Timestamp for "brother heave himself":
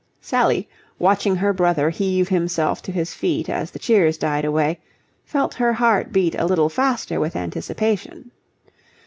1.53-2.81